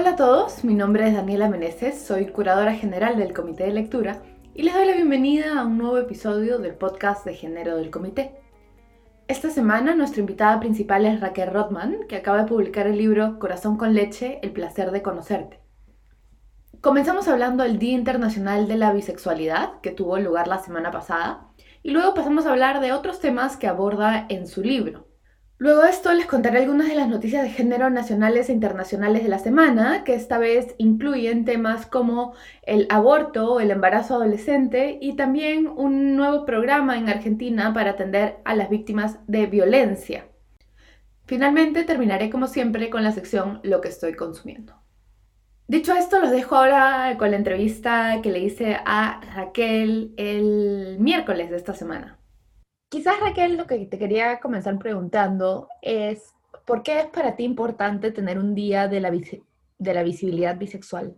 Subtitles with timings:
[0.00, 4.22] Hola a todos, mi nombre es Daniela Meneses, soy curadora general del Comité de Lectura
[4.54, 8.34] y les doy la bienvenida a un nuevo episodio del podcast de género del comité.
[9.28, 13.76] Esta semana nuestra invitada principal es Raquel Rothman, que acaba de publicar el libro Corazón
[13.76, 15.60] con leche, el placer de conocerte.
[16.80, 21.50] Comenzamos hablando del Día Internacional de la Bisexualidad, que tuvo lugar la semana pasada,
[21.82, 25.09] y luego pasamos a hablar de otros temas que aborda en su libro.
[25.60, 29.28] Luego de esto les contaré algunas de las noticias de género nacionales e internacionales de
[29.28, 35.66] la semana, que esta vez incluyen temas como el aborto el embarazo adolescente y también
[35.68, 40.28] un nuevo programa en Argentina para atender a las víctimas de violencia.
[41.26, 44.80] Finalmente terminaré como siempre con la sección Lo que estoy consumiendo.
[45.68, 51.50] Dicho esto, los dejo ahora con la entrevista que le hice a Raquel el miércoles
[51.50, 52.19] de esta semana.
[52.90, 56.34] Quizás Raquel, lo que te quería comenzar preguntando es,
[56.66, 61.16] ¿por qué es para ti importante tener un día de la, de la visibilidad bisexual?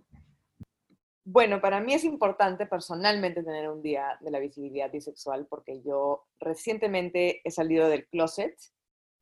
[1.24, 6.26] Bueno, para mí es importante personalmente tener un día de la visibilidad bisexual porque yo
[6.40, 8.54] recientemente he salido del closet.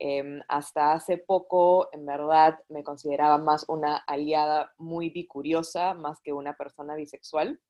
[0.00, 6.32] Em, hasta hace poco, en verdad, me consideraba más una aliada muy bicuriosa, más que
[6.32, 7.60] una persona bisexual.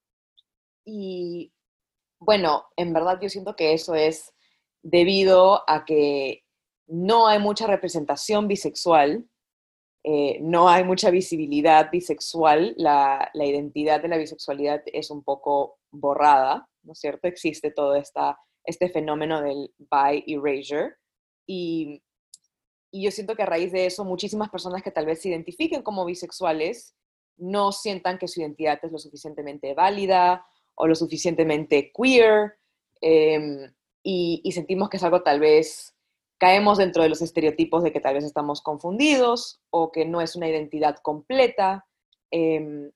[0.86, 1.52] Y
[2.18, 4.32] bueno, en verdad yo siento que eso es
[4.82, 6.44] debido a que
[6.86, 9.26] no hay mucha representación bisexual,
[10.02, 16.68] eh, no hay mucha visibilidad bisexual, la, identidad de la bisexualidad es un poco borrada,
[16.82, 17.28] ¿no es cierto?
[17.28, 20.94] Existe todo esta, este fenómeno del bi erasure
[21.46, 22.02] y,
[22.90, 25.82] y yo siento que a raíz de eso muchísimas personas que tal vez se identifiquen
[25.82, 26.96] como bisexuales
[27.36, 32.54] no sientan que su identidad es lo suficientemente válida o lo suficientemente queer.
[33.00, 33.72] Em,
[34.02, 35.94] y, sentimos que es algo tal vez,
[36.38, 40.36] caemos dentro de los estereotipos de que tal vez estamos confundidos o que no es
[40.36, 41.86] una identidad completa.
[42.30, 42.90] Em,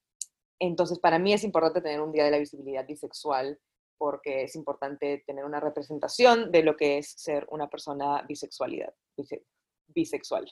[0.59, 3.59] entonces, para mí es importante tener un día de la visibilidad bisexual
[3.99, 8.93] porque es importante tener una representación de lo que es ser una persona bisexualidad,
[9.89, 10.51] bisexual.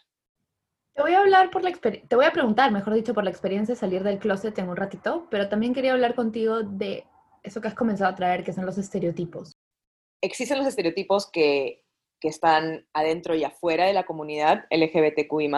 [0.94, 3.74] Te voy a hablar por la te voy a preguntar, mejor dicho, por la experiencia
[3.74, 7.06] de salir del closet en un ratito, pero también quería hablar contigo de
[7.42, 9.56] eso que has comenzado a traer, que son los estereotipos
[10.22, 11.80] existen los estereotipos que,
[12.24, 15.50] están adentro y afuera de la comunidad LGBTQI+.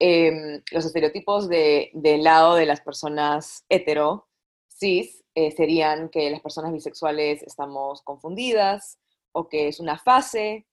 [0.00, 4.26] Eh, los estereotipos del lado de las personas hetero,
[4.68, 8.98] cis, eh, serían que las personas bisexuales estamos confundidas
[9.30, 10.66] o que es una fase,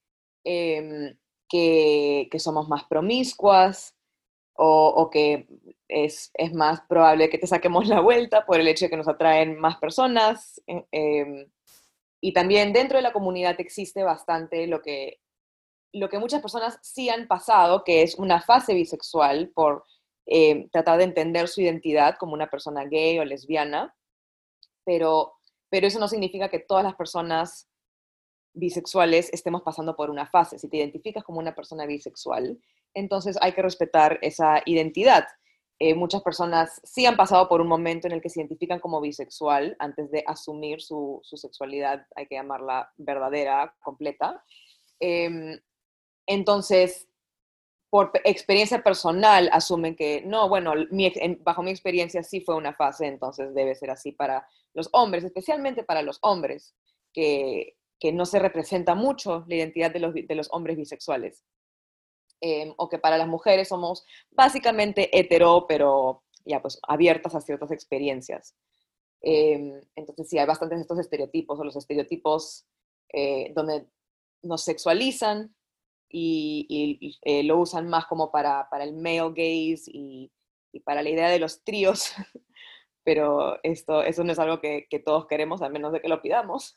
[0.44, 1.16] em,
[1.48, 3.96] que, somos más promiscuas
[4.56, 5.48] o, que
[5.88, 9.60] es, más probable que te saquemos la vuelta por el hecho de que nos atraen
[9.60, 10.60] más personas.
[12.26, 15.22] Y también dentro de la comunidad existe bastante lo que,
[15.94, 19.86] lo que muchas personas sí han pasado, que es una fase bisexual por
[20.26, 23.96] eh, tratar de entender su identidad como una persona gay o lesbiana,
[24.84, 25.34] pero,
[25.70, 27.70] pero eso no significa que todas las personas
[28.54, 30.58] bisexuales estemos pasando por una fase.
[30.58, 32.60] Si te identificas como una persona bisexual,
[32.96, 35.28] entonces hay que respetar esa identidad.
[35.78, 39.02] Eh, muchas personas sí han pasado por un momento en el que se identifican como
[39.02, 44.42] bisexual antes de asumir su, sexualidad, hay que llamarla verdadera, completa.
[45.00, 45.60] Em,
[46.28, 47.10] entonces,
[47.90, 50.74] por experiencia personal, asumen que no, bueno,
[51.42, 55.84] bajo mi experiencia sí fue una fase, entonces debe ser así para los hombres, especialmente
[55.84, 56.74] para los hombres,
[57.14, 57.78] que,
[58.14, 61.44] no se representa mucho la identidad de los, de los hombres bisexuales.
[62.42, 67.72] Em, o que para las mujeres somos básicamente hetero, pero ya pues abiertas a ciertas
[67.72, 68.56] experiencias.
[69.22, 72.68] Em, entonces sí, hay bastantes estos estereotipos, o los estereotipos
[73.14, 73.88] eh, donde
[74.44, 75.56] nos sexualizan
[76.10, 80.32] y, eh, lo usan más como para, para el male gaze y,
[80.84, 82.12] para la idea de los tríos,
[83.04, 86.22] pero esto, eso no es algo que, que todos queremos, a menos de que lo
[86.22, 86.76] pidamos.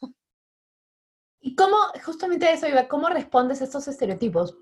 [1.40, 4.56] ¿Y cómo, justamente eso, Iba, cómo respondes a estos estereotipos?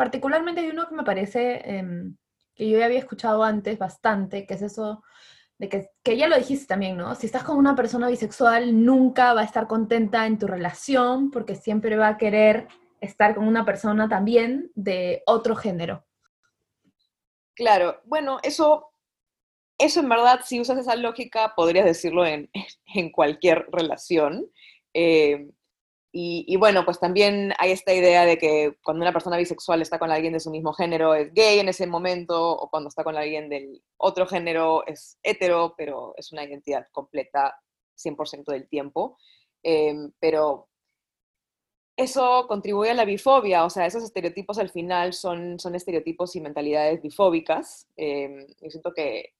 [0.00, 2.16] Particularmente hay uno que me parece em,
[2.54, 5.02] que yo ya había escuchado antes bastante, que es eso
[5.58, 7.14] de que, que ya lo dijiste también, ¿no?
[7.14, 11.54] Si estás con una persona bisexual, nunca va a estar contenta en tu relación porque
[11.54, 12.66] siempre va a querer
[13.02, 16.06] estar con una persona también de otro género.
[17.54, 18.94] Claro, bueno, eso,
[19.76, 22.48] eso en verdad, si usas esa lógica, podrías decirlo en,
[22.94, 24.50] en cualquier relación.
[24.94, 25.50] Eh,
[26.12, 30.10] y, bueno, pues también hay esta idea de que cuando una persona bisexual está con
[30.10, 33.48] alguien de su mismo género es gay en ese momento, o cuando está con alguien
[33.48, 37.60] del otro género es hetero, pero es una identidad completa
[37.96, 39.18] 100% del tiempo.
[39.62, 40.68] Em, pero
[41.96, 46.40] eso contribuye a la bifobia, o sea, esos estereotipos al final son, son estereotipos y
[46.40, 47.86] mentalidades bifóbicas.
[47.96, 49.34] Eh, yo siento que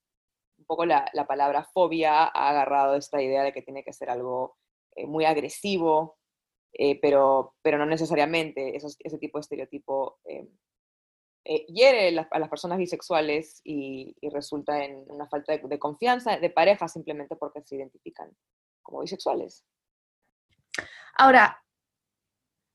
[0.58, 4.10] un poco la, la, palabra fobia ha agarrado esta idea de que tiene que ser
[4.10, 4.56] algo
[4.94, 6.19] eh, muy agresivo,
[6.72, 10.48] eh, pero, pero no necesariamente ese tipo de estereotipo eh,
[11.44, 16.86] eh, hiere a las personas bisexuales y, resulta en una falta de, confianza de pareja
[16.86, 18.30] simplemente porque se identifican
[18.82, 19.64] como bisexuales.
[21.16, 21.64] Ahora,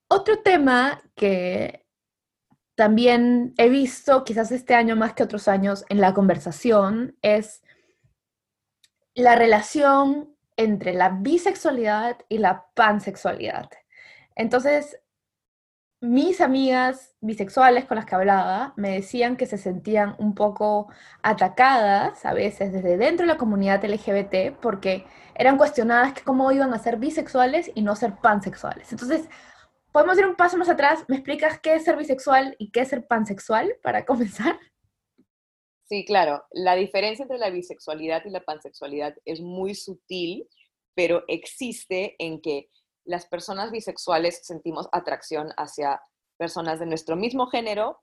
[0.09, 1.85] otro tema que
[2.75, 7.63] también he visto quizás este año más que otros años en la conversación es
[9.13, 13.69] la relación entre la bisexualidad y la pansexualidad.
[14.35, 14.99] Entonces,
[16.01, 20.91] mis amigas bisexuales con las que hablaba me decían que se sentían un poco
[21.23, 26.73] atacadas a veces desde dentro de la comunidad LGBT porque eran cuestionadas que cómo iban
[26.73, 28.91] a ser bisexuales y no ser pansexuales.
[28.91, 29.27] Entonces,
[29.91, 31.05] podemos ir un paso más atrás.
[31.07, 34.59] ¿Me explicas qué es ser bisexual y qué es ser pansexual para comenzar?
[35.85, 36.43] Sí, claro.
[36.51, 40.47] La diferencia entre la bisexualidad y la pansexualidad es muy sutil,
[40.93, 42.69] pero existe en que
[43.05, 46.01] las personas bisexuales sentimos atracción hacia
[46.37, 48.01] personas de nuestro mismo género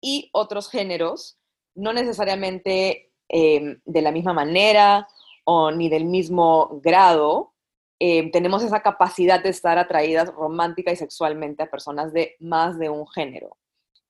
[0.00, 1.38] y otros géneros,
[1.74, 5.06] no necesariamente em, de la misma manera
[5.44, 7.52] o ni del mismo grado.
[7.98, 12.88] Em, tenemos esa capacidad de estar atraídas romántica y sexualmente a personas de más de
[12.88, 13.56] un género.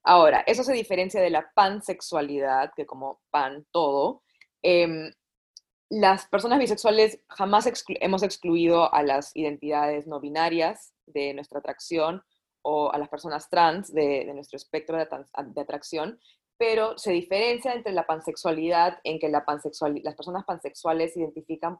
[0.04, 4.22] Ahora, eso se diferencia de la pansexualidad, que como pan todo,
[4.62, 5.10] em,
[5.90, 7.70] las personas bisexuales jamás
[8.00, 12.22] hemos excluido a las identidades no binarias de nuestra atracción
[12.62, 16.20] o a las personas trans de, nuestro espectro de, atracción,
[16.58, 19.44] pero se diferencia entre la pansexualidad en que la
[20.02, 21.78] las personas pansexuales se identifican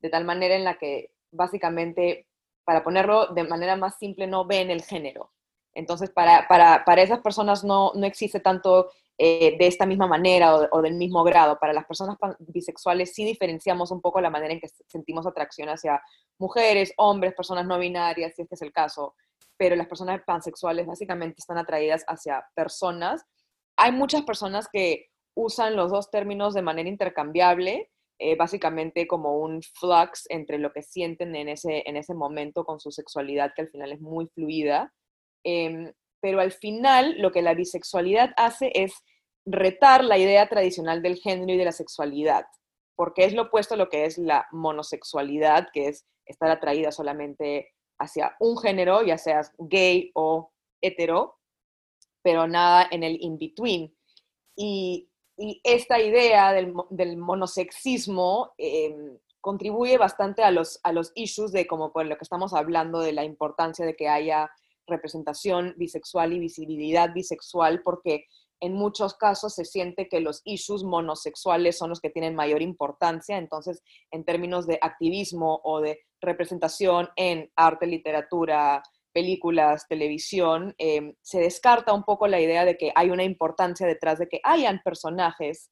[0.00, 2.26] de tal manera en la que básicamente,
[2.64, 5.32] para ponerlo de manera más simple, no ven el género.
[5.74, 8.90] Entonces, para, para, para esas personas no, no existe tanto
[9.22, 11.58] eh, de esta misma manera o, del mismo grado.
[11.58, 16.02] Para las personas bisexuales sí diferenciamos un poco la manera en que sentimos atracción hacia
[16.38, 19.14] mujeres, hombres, personas no binarias, si este es el caso,
[19.58, 23.22] pero las personas pansexuales básicamente están atraídas hacia personas.
[23.76, 29.60] Hay muchas personas que usan los dos términos de manera intercambiable, eh, básicamente como un
[29.62, 33.68] flux entre lo que sienten en ese, en ese momento con su sexualidad, que al
[33.68, 34.94] final es muy fluida.
[35.44, 38.92] Em, pero al final lo que la bisexualidad hace es
[39.46, 42.46] retar la idea tradicional del género y de la sexualidad,
[42.96, 47.74] porque es lo opuesto a lo que es la monosexualidad, que es estar atraída solamente
[47.98, 51.38] hacia un género, ya seas gay o hetero,
[52.22, 53.94] pero nada en el in-between.
[54.56, 55.06] Y,
[55.64, 62.04] esta idea del, monosexismo em, contribuye bastante a los, a los issues de como por
[62.04, 64.50] lo que estamos hablando, de la importancia de que haya
[64.90, 68.26] representación bisexual y visibilidad bisexual, porque
[68.60, 73.38] en muchos casos se siente que los issues monosexuales son los que tienen mayor importancia,
[73.38, 78.82] entonces en términos de activismo o de representación en arte, literatura,
[79.12, 84.18] películas, televisión, em, se descarta un poco la idea de que hay una importancia detrás
[84.18, 85.70] de que hayan personajes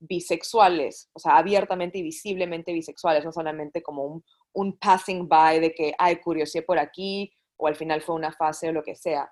[0.00, 4.24] bisexuales, o sea, abiertamente y visiblemente bisexuales, no solamente como un,
[4.54, 8.68] un passing by de que, hay curiosidad por aquí, o al final fue una fase
[8.68, 9.30] o lo que sea.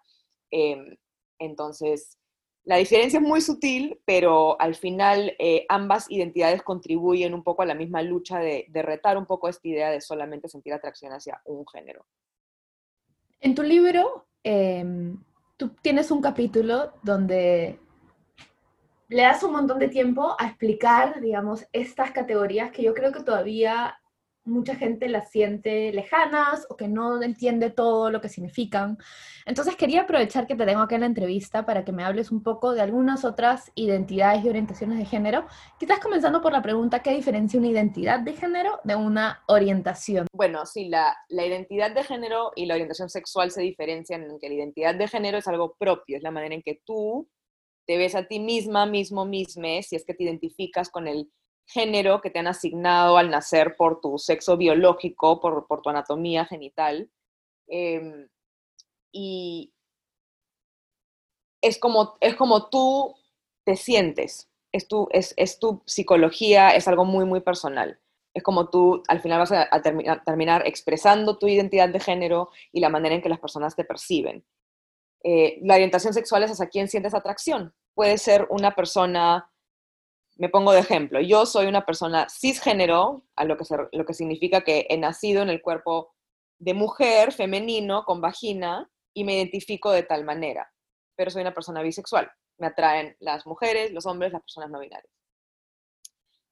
[0.50, 0.97] Em,
[1.38, 2.18] entonces,
[2.64, 7.66] la diferencia es muy sutil, pero al final eh, ambas identidades contribuyen un poco a
[7.66, 11.66] la misma lucha de, retar un poco esta idea de solamente sentir atracción hacia un
[11.66, 12.04] género.
[13.40, 15.16] En tu libro, em,
[15.56, 17.78] tú tienes un capítulo donde
[19.08, 23.23] le das un montón de tiempo a explicar, digamos, estas categorías que yo creo que
[23.23, 23.99] todavía
[24.49, 28.99] mucha gente las siente lejanas o que no entiende todo lo que significan.
[29.47, 32.43] Entonces quería aprovechar que te tengo acá en la entrevista para que me hables un
[32.43, 35.47] poco de algunas otras identidades y orientaciones de género.
[35.78, 40.26] Quizás comenzando por la pregunta, ¿qué diferencia una identidad de género de una orientación?
[40.33, 44.55] Bueno, sí, la, identidad de género y la orientación sexual se diferencian en que la
[44.55, 47.28] identidad de género es algo propio, es la manera en que tú
[47.87, 51.31] te ves a ti misma, mismo, misme, si es que te identificas con el
[51.68, 57.10] género que te han asignado al nacer por tu sexo biológico, por, tu anatomía genital.
[57.68, 58.28] Em,
[59.12, 59.72] y
[61.62, 63.14] es como, es como tú
[63.64, 68.00] te sientes, es tu, es, tu psicología, es algo muy, muy personal.
[68.34, 69.82] Es como tú al final vas a,
[70.25, 74.44] terminar, expresando tu identidad de género y la manera en que las personas te perciben.
[75.25, 77.75] Eh, la orientación sexual es hacia quién sientes atracción.
[77.94, 79.50] Puede ser una persona
[80.38, 84.62] me pongo de ejemplo, yo soy una persona cisgénero, a lo que, lo que significa
[84.62, 86.14] que he nacido en el cuerpo
[86.59, 90.73] de mujer, femenino, con vagina, y me identifico de tal manera,
[91.16, 92.30] pero soy una persona bisexual.
[92.57, 95.12] Me atraen las mujeres, los hombres, las personas no binarias.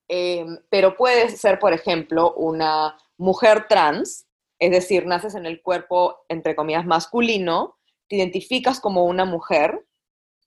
[0.08, 4.26] Em, pero puedes ser, por ejemplo, una mujer trans,
[4.58, 7.78] es decir, naces en el cuerpo, entre comillas, masculino,
[8.08, 9.85] te identificas como una mujer,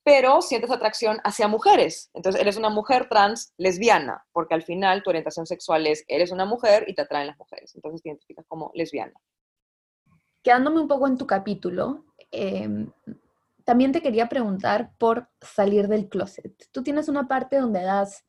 [0.10, 2.10] pero sientes atracción hacia mujeres.
[2.16, 6.46] Entonces, eres una mujer trans lesbiana, porque al final tu orientación sexual es, eres una
[6.46, 7.76] mujer y te atraen las mujeres.
[7.76, 9.14] Entonces, te identificas como lesbiana.
[10.42, 12.92] Quedándome un poco en tu capítulo, em,
[13.66, 16.56] también te quería preguntar por salir del closet.
[16.72, 18.26] Tú tienes una parte donde das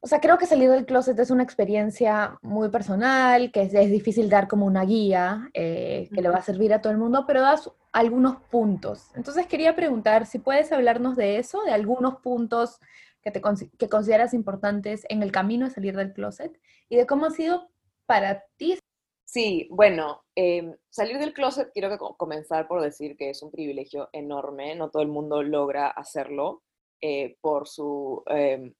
[0.00, 4.28] o sea, creo que salir del closet es una experiencia muy personal, que es, difícil
[4.28, 7.40] dar como una guía eh, que le va a servir a todo el mundo, pero
[7.40, 9.08] das algunos puntos.
[9.14, 12.78] Entonces quería preguntar si puedes hablarnos de eso, de algunos puntos
[13.22, 13.40] que, te,
[13.78, 16.60] que consideras importantes en el camino de salir del closet
[16.90, 17.70] y de cómo ha sido
[18.04, 18.78] para ti.
[19.24, 24.10] Sí, bueno, em, salir del closet quiero que comenzar por decir que es un privilegio
[24.12, 26.62] enorme, no todo el mundo logra hacerlo
[27.00, 28.74] eh, por su em,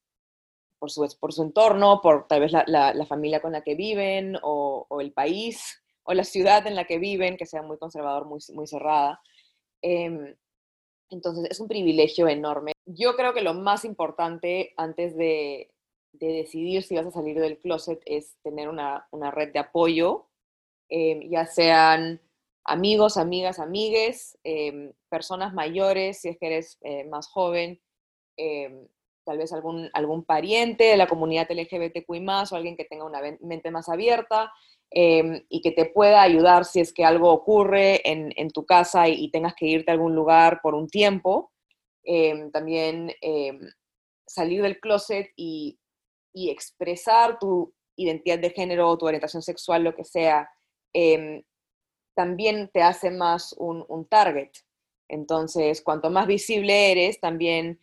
[0.78, 4.36] por su, por su entorno, por tal vez la, la, familia con la que viven
[4.42, 8.26] o, o, el país o la ciudad en la que viven, que sea muy conservador,
[8.26, 9.20] muy, cerrada.
[9.82, 10.36] Eh,
[11.10, 12.72] entonces es un privilegio enorme.
[12.86, 15.72] Yo creo que lo más importante antes de,
[16.12, 20.28] de, decidir si vas a salir del closet es tener una, una red de apoyo,
[20.88, 22.20] eh, ya sean
[22.64, 27.80] amigos, amigas, amigues, eh, personas mayores, si es que eres eh, más joven,
[29.24, 33.70] tal vez algún, algún pariente de la comunidad LGBTQI o alguien que tenga una mente
[33.70, 34.52] más abierta
[34.90, 39.30] em, y que te pueda ayudar si es que algo ocurre en, tu casa y,
[39.30, 41.52] tengas que irte a algún lugar por un tiempo.
[42.04, 43.60] Em, también em,
[44.26, 45.78] salir del closet y,
[46.34, 50.50] expresar tu identidad de género tu orientación sexual, lo que sea,
[52.14, 54.50] también te hace más un, un target.
[55.08, 57.80] Entonces, cuanto más visible eres, también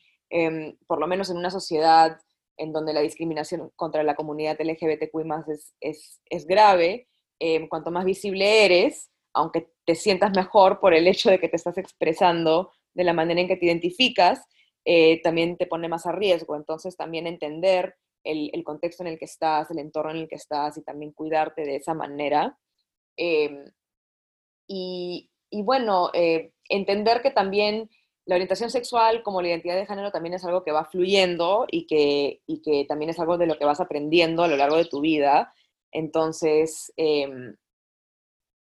[0.88, 2.20] por lo menos en una sociedad
[2.58, 7.08] en donde la discriminación contra la comunidad LGBTQI es, es, es grave,
[7.40, 11.56] em, cuanto más visible eres, aunque te sientas mejor por el hecho de que te
[11.56, 14.46] estás expresando de la manera en que te identificas,
[14.86, 16.56] eh, también te pone más a riesgo.
[16.56, 20.36] Entonces también entender el, el, contexto en el que estás, el entorno en el que
[20.36, 22.58] estás y también cuidarte de esa manera.
[23.18, 23.66] Em,
[24.68, 27.90] y, y, bueno, eh, entender que también
[28.26, 31.88] la orientación sexual como la identidad de género también es algo que va fluyendo y
[31.88, 35.02] que, que también es algo de lo que vas aprendiendo a lo largo de tu
[35.02, 35.54] vida.
[35.92, 37.56] Entonces, em,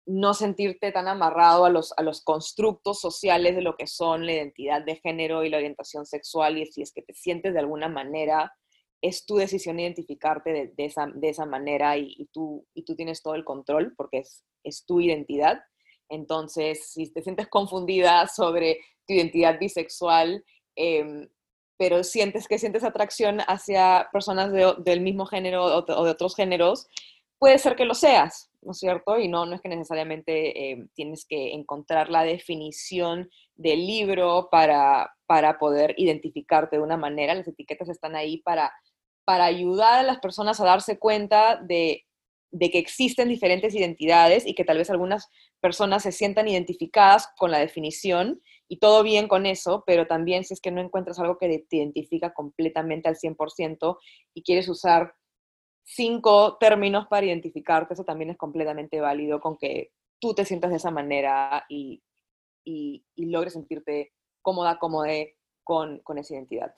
[0.07, 4.33] no sentirte tan amarrado a los, a los constructos sociales de lo que son la
[4.33, 7.89] identidad de género y la orientación sexual y si es que te sientes de alguna
[7.89, 8.53] manera,
[9.03, 13.35] es tu decisión identificarte de, esa, de esa, manera y, tú, y tú tienes todo
[13.35, 15.61] el control porque es, es tu identidad.
[16.09, 20.45] Entonces, si te sientes confundida sobre tu identidad bisexual,
[20.77, 21.29] em,
[21.79, 26.89] pero sientes que sientes atracción hacia personas del mismo género o, de otros géneros,
[27.39, 29.19] puede ser que lo seas, ¿no es cierto?
[29.19, 35.15] Y no, no es que necesariamente em, tienes que encontrar la definición del libro para,
[35.27, 37.35] para poder identificarte de una manera.
[37.35, 38.73] Las etiquetas están ahí para,
[39.25, 42.08] para ayudar a las personas a darse cuenta de
[42.51, 45.29] de que existen diferentes identidades y que tal vez algunas
[45.61, 50.55] personas se sientan identificadas con la definición y todo bien con eso, pero también si
[50.55, 53.99] es que no encuentras algo que te identifica completamente al 100%
[54.35, 55.15] y quieres usar
[55.85, 60.77] cinco términos para identificarte, eso también es completamente válido con que tú te sientas de
[60.77, 62.03] esa manera y,
[62.65, 64.13] y, logres sentirte
[64.43, 65.13] cómoda, cómoda
[65.65, 66.75] con, con esa identidad.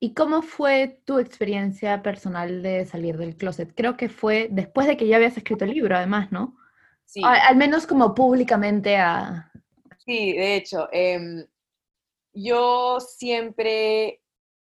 [0.00, 3.72] ¿Y cómo fue tu experiencia personal de salir del closet?
[3.74, 6.56] Creo que fue después de que ya habías escrito el libro, además, ¿no?
[7.04, 7.20] Sí.
[7.24, 9.50] Al, menos como públicamente a...
[10.04, 11.44] Sí, de hecho, em,
[12.32, 14.22] yo siempre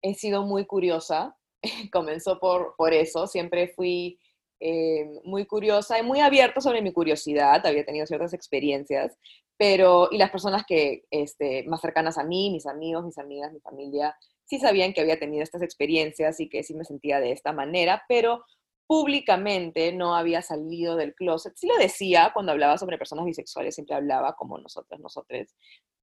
[0.01, 1.37] he sido muy curiosa,
[1.93, 4.19] comenzó por, por eso, siempre fui
[4.59, 9.17] em, muy curiosa y muy abierta sobre mi curiosidad, había tenido ciertas experiencias,
[9.57, 13.61] pero, y las personas que, este, más cercanas a mí, mis amigos, mis amigas, mi
[13.61, 17.51] familia, sí sabían que había tenido estas experiencias y que sí me sentía de esta
[17.51, 18.43] manera, pero
[18.87, 21.53] públicamente no había salido del closet.
[21.55, 25.47] Sí lo decía cuando hablaba sobre personas bisexuales, siempre hablaba como nosotras, nosotros,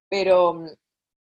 [0.09, 0.65] pero,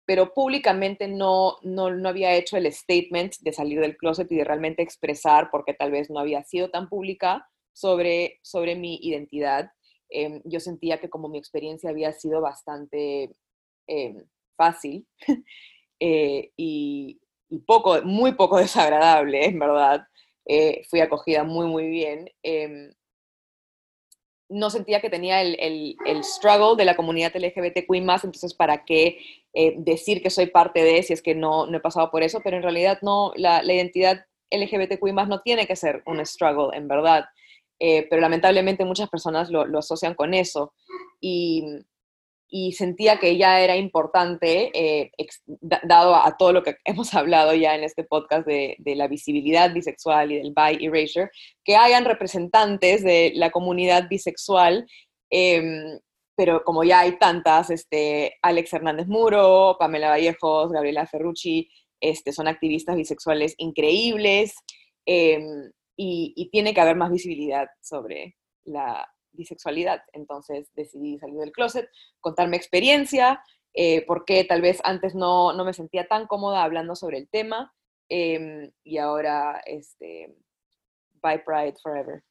[0.07, 4.45] pero públicamente no, no, no había hecho el statement de salir del closet y de
[4.45, 9.71] realmente expresar, porque tal vez no había sido tan pública sobre, sobre mi identidad.
[10.11, 13.33] Em, yo sentía que como mi experiencia había sido bastante
[13.87, 14.25] em,
[14.57, 15.07] fácil,
[16.01, 17.21] Eh, y,
[17.67, 20.07] poco, muy poco desagradable, en verdad.
[20.47, 22.31] Eh, fui acogida muy, muy bien.
[22.43, 22.93] Em,
[24.51, 29.19] no sentía que tenía el, el, struggle de la comunidad LGBTQI más, entonces para qué
[29.53, 32.41] eh, decir que soy parte de si es que no, no he pasado por eso,
[32.43, 36.75] pero en realidad no, la, la identidad LGBTQI más no tiene que ser un struggle,
[36.77, 37.27] en verdad.
[37.79, 40.73] Pero lamentablemente muchas personas lo, lo asocian con eso.
[41.21, 41.65] Y,
[42.49, 45.11] y, sentía que ya era importante, eh,
[45.85, 49.73] dado a, todo lo que hemos hablado ya en este podcast de, de, la visibilidad
[49.73, 51.31] bisexual y del bi erasure,
[51.65, 54.87] que hayan representantes de la comunidad bisexual.
[55.31, 55.99] Em,
[56.37, 61.69] pero como ya hay tantas, este, Alex Hernández Muro, Pamela Vallejos, Gabriela Ferrucci,
[62.01, 64.55] este, son activistas bisexuales increíbles
[65.05, 70.03] em, y, tiene que haber más visibilidad sobre la bisexualidad.
[70.13, 71.89] Entonces decidí salir del closet,
[72.21, 73.43] contar mi experiencia,
[73.75, 77.73] eh, porque tal vez antes no, me sentía tan cómoda hablando sobre el tema
[78.09, 80.35] em, y ahora, este,
[81.23, 82.23] bye Pride Forever.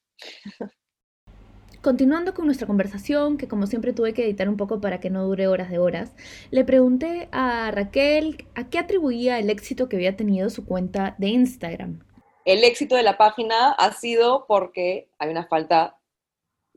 [1.82, 5.24] Continuando con nuestra conversación, que como siempre tuve que editar un poco para que no
[5.24, 6.12] dure horas de horas,
[6.50, 11.28] le pregunté a Raquel a qué atribuía el éxito que había tenido su cuenta de
[11.28, 12.00] Instagram.
[12.44, 15.97] El éxito de la página ha sido porque hay una falta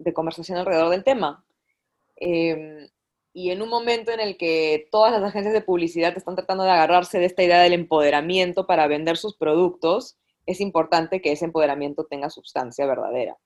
[0.03, 1.43] de conversación alrededor del tema.
[2.15, 2.89] Em,
[3.33, 6.71] y en un momento en el que todas las agencias de publicidad están tratando de
[6.71, 12.05] agarrarse de esta idea del empoderamiento para vender sus productos, es importante que ese empoderamiento
[12.05, 13.37] tenga sustancia verdadera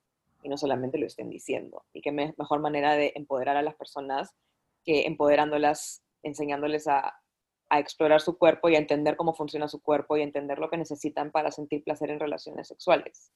[0.42, 1.84] y no solamente lo estén diciendo.
[1.94, 4.34] Y qué mejor manera de empoderar a las personas
[4.84, 7.16] que empoderándolas, enseñándoles a,
[7.70, 10.78] a explorar su cuerpo y a entender cómo funciona su cuerpo y entender lo que
[10.78, 13.32] necesitan para sentir placer en relaciones sexuales.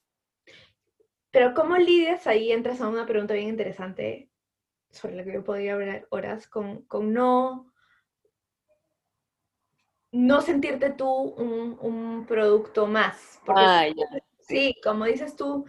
[1.32, 2.26] Pero ¿cómo lidias?
[2.28, 4.30] Ahí entras a una pregunta bien interesante
[4.90, 7.72] sobre la que yo podría hablar horas, con, con no,
[10.12, 13.40] no sentirte tú un, un producto más.
[13.46, 13.94] Porque,
[14.40, 15.66] sí, como dices tú,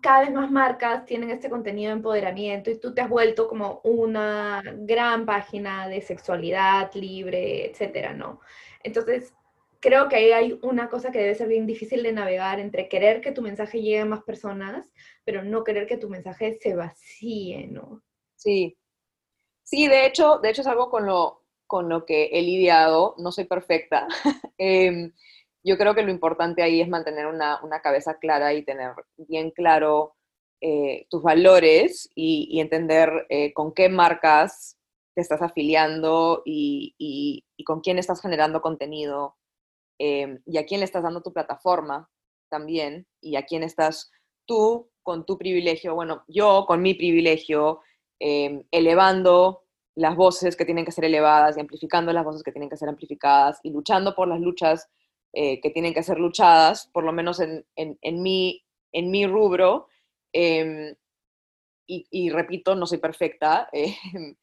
[0.00, 3.80] cada vez más marcas tienen este contenido de empoderamiento y tú te has vuelto como
[3.84, 8.40] una gran página de sexualidad libre, etcétera, ¿no?
[8.82, 9.32] Entonces,
[9.80, 13.20] creo que ahí hay una cosa que debe ser bien difícil de navegar entre querer
[13.20, 14.92] que tu mensaje llegue a más personas,
[15.24, 18.02] pero no querer que tu mensaje se vacíe, ¿no?
[18.36, 18.76] Sí.
[19.64, 23.32] Sí, de hecho, de hecho es algo con lo, con lo que he lidiado, no
[23.32, 24.08] soy perfecta.
[24.58, 25.12] eh,
[25.62, 30.16] yo creo que lo importante ahí es mantener una, cabeza clara y tener bien claro
[30.60, 34.78] eh, tus valores y, entender eh, con qué marcas
[35.14, 39.36] te estás afiliando y, con quién estás generando contenido
[40.00, 42.10] eh, y a quién le estás dando tu plataforma
[42.48, 44.10] también y a quién estás
[44.46, 47.80] tú con tu privilegio, bueno, yo con mi privilegio,
[48.18, 49.62] elevando
[49.94, 52.88] las voces que tienen que ser elevadas y amplificando las voces que tienen que ser
[52.88, 54.88] amplificadas y luchando por las luchas
[55.32, 59.86] eh, que tienen que ser luchadas, por lo menos en, en, mi, en mi rubro.
[60.32, 60.94] Em,
[61.86, 63.68] y, repito, no soy perfecta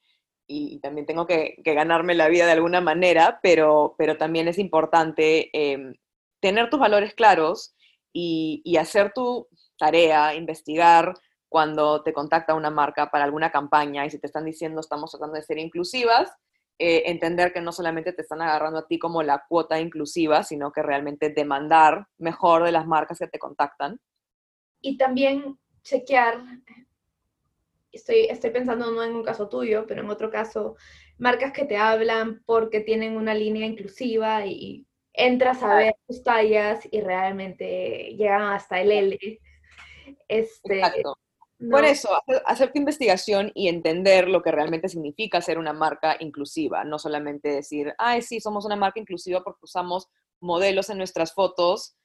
[0.48, 5.50] y también tengo que, ganarme la vida de alguna manera, pero, pero también es importante
[5.54, 5.94] em,
[6.40, 7.76] tener tus valores claros
[8.14, 11.14] y, hacer tu tarea, investigar
[11.50, 15.36] cuando te contacta una marca para alguna campaña y si te están diciendo estamos tratando
[15.36, 16.32] de ser inclusivas,
[16.80, 20.72] eh, entender que no solamente te están agarrando a ti como la cuota inclusiva, sino
[20.72, 24.00] que realmente demandar mejor de las marcas que te contactan.
[24.82, 26.44] Y también chequear,
[27.98, 30.76] estoy, estoy pensando no en un caso tuyo, pero en otro caso,
[31.18, 36.88] marcas que te hablan porque tienen una línea inclusiva y entras a ver tus tallas
[36.92, 39.40] y realmente llegan hasta el L.
[40.28, 41.18] Este, Exacto.
[41.72, 42.10] Por eso,
[42.46, 47.50] hacer, tu investigación y entender lo que realmente significa ser una marca inclusiva, no solamente
[47.50, 50.08] decir, ay, sí, somos una marca inclusiva porque usamos
[50.40, 51.96] modelos en nuestras fotos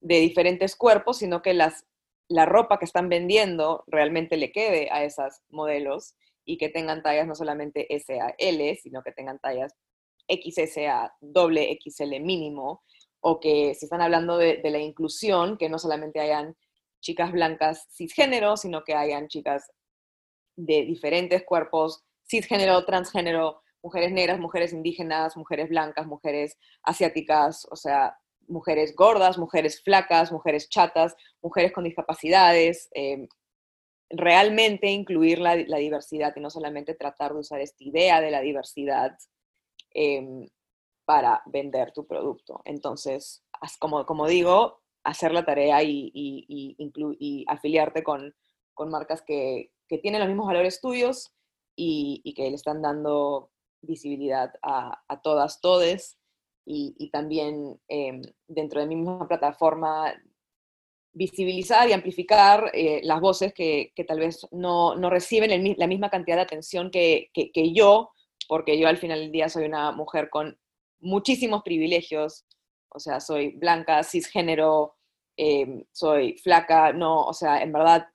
[0.00, 1.86] de diferentes cuerpos, sino que las,
[2.28, 6.14] la ropa que están vendiendo realmente le quede a esos modelos
[6.44, 9.74] y que tengan tallas no solamente S a L, sino que tengan tallas
[10.28, 12.82] XS a doble XL mínimo,
[13.20, 16.54] o que si están hablando de la inclusión, que no solamente hayan
[17.00, 19.70] chicas blancas cisgénero, sino que hayan chicas
[20.56, 28.16] de diferentes cuerpos, cisgénero, transgénero, mujeres negras, mujeres indígenas, mujeres blancas, mujeres asiáticas, o sea,
[28.48, 33.28] mujeres gordas, mujeres flacas, mujeres chatas, mujeres con discapacidades, em,
[34.10, 39.16] realmente incluir la, diversidad y no solamente tratar de usar esta idea de la diversidad
[39.90, 40.48] em,
[41.04, 42.60] para vender tu producto.
[42.64, 43.42] Entonces,
[43.78, 48.34] como, como digo, hacer la tarea y, y, afiliarte con,
[48.86, 51.32] marcas que, tienen los mismos valores tuyos
[51.74, 56.18] y, que le están dando visibilidad a, todas, todes,
[56.70, 60.14] y, también em, dentro de mi misma plataforma
[61.12, 66.42] visibilizar y amplificar eh, las voces que, tal vez no, reciben la misma cantidad de
[66.42, 67.30] atención que,
[67.74, 68.12] yo,
[68.48, 70.58] porque yo al final del día soy una mujer con
[71.00, 72.44] muchísimos privilegios,
[72.90, 74.94] o sea, soy blanca, cisgénero,
[75.36, 78.06] eh, soy flaca, no, o sea, en verdad,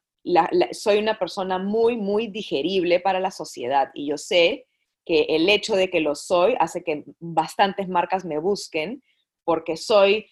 [0.71, 4.67] soy una persona muy, muy digerible para la sociedad y yo sé
[5.05, 9.03] que el hecho de que lo soy hace que bastantes marcas me busquen
[9.43, 10.27] porque soy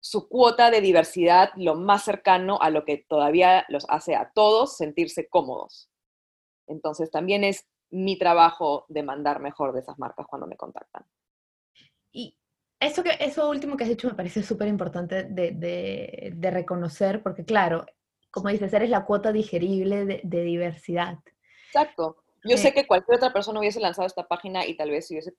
[0.00, 4.76] su cuota de diversidad lo más cercano a lo que todavía los hace a todos
[4.76, 5.90] sentirse cómodos.
[6.68, 11.04] Entonces también es mi trabajo demandar mejor de esas marcas cuando me contactan.
[12.12, 12.36] Y
[12.80, 17.84] eso, que, eso último que has dicho me parece súper importante de, reconocer, porque claro,
[18.30, 21.18] como dices, eres la cuota digerible de, diversidad.
[21.68, 22.22] Exacto.
[22.46, 25.32] Yo sé que cualquier otra persona hubiese lanzado esta página y tal vez si hubiese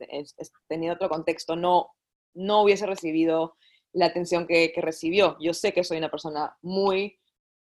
[0.68, 1.92] tenido otro contexto, no,
[2.34, 3.56] no hubiese recibido
[3.94, 5.38] la atención que, recibió.
[5.40, 7.20] Yo sé que soy una persona muy,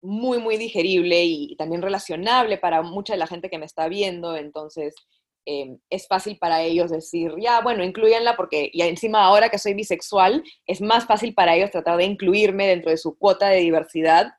[0.02, 4.36] muy, muy digerible y, también relacionable para mucha de la gente que me está viendo,
[4.36, 4.94] entonces
[5.46, 9.74] em, es fácil para ellos decir, ya, bueno, incluyanla porque, y encima ahora que soy
[9.74, 14.32] bisexual, es más fácil para ellos tratar de incluirme dentro de su cuota de diversidad.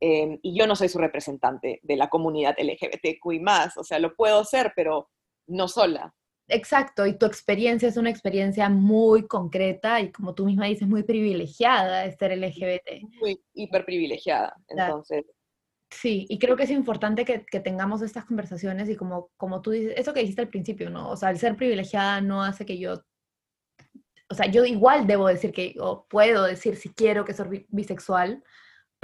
[0.00, 3.42] Em, y yo no soy su representante de la comunidad LGBTQI
[3.76, 5.10] o sea, lo puedo ser, pero
[5.46, 6.14] no sola.
[6.48, 11.02] Exacto, y tu experiencia es una experiencia muy concreta y como tú misma dices, muy
[11.02, 13.02] privilegiada de ser LGBT.
[13.20, 15.24] Muy hiper privilegiada, entonces.
[15.90, 19.94] Sí, y creo que es importante que, tengamos estas conversaciones y como, como tú dices,
[19.96, 21.08] eso que dijiste al principio, ¿no?
[21.08, 23.04] O sea, el ser privilegiada no hace que yo,
[24.28, 28.42] o sea, yo igual debo decir que, o puedo decir si quiero que soy bisexual,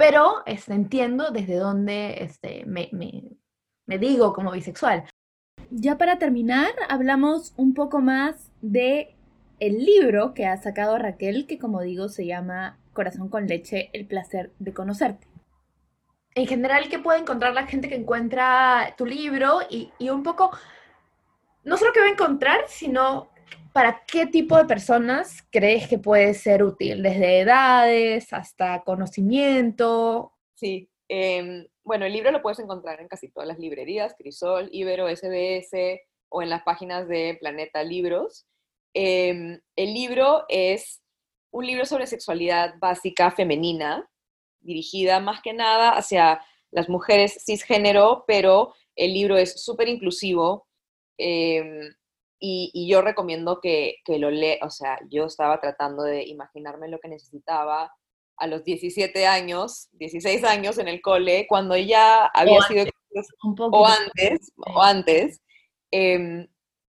[0.01, 5.05] pero este, entiendo desde dónde este, me, me digo como bisexual
[5.71, 9.15] ya para terminar, hablamos un poco más de
[9.59, 14.05] el libro que ha sacado Raquel, que como digo se llama Corazón con leche, el
[14.05, 15.27] placer de conocerte.
[16.35, 19.59] En general, ¿qué puede encontrar la gente que encuentra tu libro?
[19.69, 20.51] Y, y un poco,
[21.63, 23.29] no solo qué va a encontrar, sino
[23.73, 30.33] para qué tipo de personas crees que puede ser útil, desde edades hasta conocimiento.
[30.55, 35.07] Sí, eh, bueno, el libro lo puedes encontrar en casi todas las librerías, Crisol, Ibero,
[35.07, 38.45] SBS o en las páginas de Planeta Libros.
[38.93, 41.01] Em, el libro es
[41.51, 44.09] un libro sobre sexualidad básica femenina,
[44.59, 50.67] dirigida más que nada hacia las mujeres cisgénero, pero el libro es súper inclusivo
[51.17, 51.93] em,
[52.43, 56.99] y, yo recomiendo que, que lo lea, o sea, yo estaba tratando de imaginarme lo
[56.99, 57.93] que necesitaba
[58.35, 62.85] a los 17 años, 16 años en el cole, cuando ya había sido,
[63.71, 65.41] o antes, o antes,
[65.91, 66.47] em,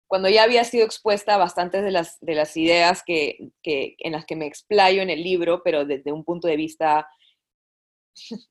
[0.08, 4.24] cuando ya había sido expuesta a bastantes de las, de las ideas que, en las
[4.24, 7.06] que me explayo en el libro, pero desde un punto de vista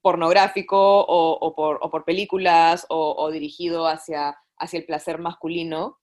[0.00, 5.98] pornográfico o, por, películas o, dirigido hacia, hacia el placer masculino,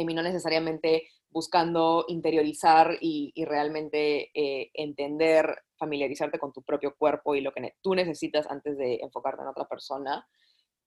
[0.00, 7.40] y no necesariamente buscando interiorizar y, realmente eh, entender, familiarizarte con tu propio cuerpo y
[7.40, 10.26] lo que tú necesitas antes de enfocarte en otra persona.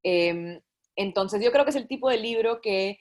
[0.03, 0.59] Em,
[0.95, 2.99] entonces yo creo que es el tipo de libro que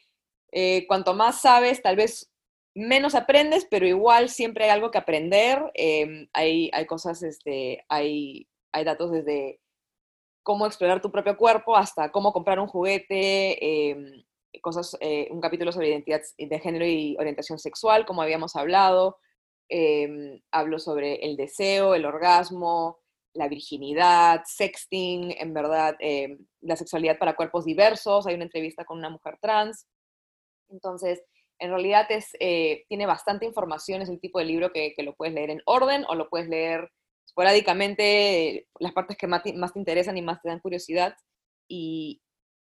[0.52, 2.30] eh, cuanto más sabes, tal vez
[2.74, 5.70] menos aprendes, pero igual siempre hay algo que aprender.
[5.74, 9.60] Em, hay, hay, cosas, este, hay, hay datos desde
[10.42, 14.24] cómo explorar tu propio cuerpo hasta cómo comprar un juguete, em,
[14.62, 19.18] cosas, eh, un capítulo sobre identidad de género y orientación sexual, como habíamos hablado.
[19.68, 22.98] Em, hablo sobre el deseo, el orgasmo,
[23.34, 28.26] la virginidad, sexting, en verdad, em, la sexualidad para cuerpos diversos.
[28.26, 29.86] Hay una entrevista con una mujer trans.
[30.70, 31.22] Entonces,
[31.58, 35.14] en realidad es, eh, tiene bastante información, es el tipo de libro que, que, lo
[35.14, 36.90] puedes leer en orden o lo puedes leer
[37.26, 41.14] esporádicamente, las partes que más te, más te interesan y más te dan curiosidad.
[41.68, 42.22] Y,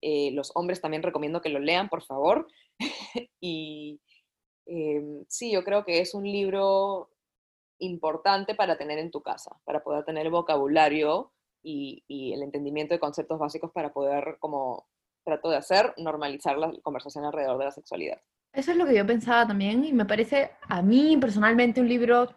[0.06, 2.48] eh, los hombres también recomiendo que lo lean, por favor.
[3.39, 4.02] y
[4.66, 7.10] em, sí, yo creo que es un libro
[7.80, 11.32] importante para tener en tu casa, para poder tener el vocabulario
[11.63, 14.88] y, el entendimiento de conceptos básicos para poder, como
[15.24, 18.22] trato de hacer, normalizar la conversación alrededor de la sexualidad.
[18.52, 22.28] Eso es lo que yo pensaba también y me parece a mí personalmente un libro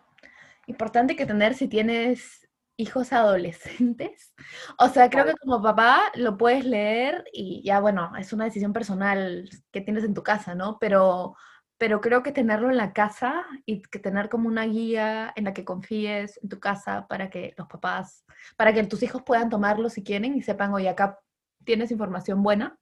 [0.68, 2.45] importante que tener si tienes
[2.76, 4.32] hijos adolescentes.
[4.78, 8.72] O sea, creo que como papá lo puedes leer y ya, bueno, es una decisión
[8.72, 10.78] personal que tienes en tu casa, ¿no?
[10.78, 11.34] Pero,
[11.78, 15.54] pero creo que tenerlo en la casa y que tener como una guía en la
[15.54, 18.24] que confíes en tu casa para que los papás,
[18.56, 21.18] para que tus hijos puedan tomarlo si quieren y sepan, oye, acá
[21.64, 22.78] tienes información buena.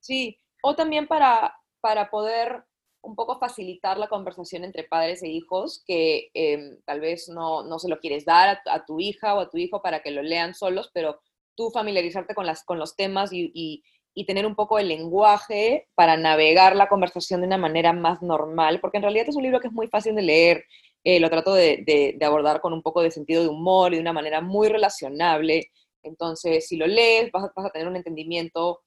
[0.00, 2.64] Sí, o también para, para poder
[3.06, 7.78] un poco facilitar la conversación entre padres e hijos que em, tal vez no, no,
[7.78, 10.54] se lo quieres dar a, tu hija o a tu hijo para que lo lean
[10.54, 11.20] solos, pero
[11.54, 13.82] tú familiarizarte con, las, con los temas y, y,
[14.26, 18.96] tener un poco el lenguaje para navegar la conversación de una manera más normal, porque
[18.96, 20.64] en realidad es un libro que es muy fácil de leer,
[21.04, 24.02] eh, lo trato de, de, abordar con un poco de sentido de humor y de
[24.02, 25.70] una manera muy relacionable,
[26.02, 28.80] entonces si lo lees vas, vas a tener un entendimiento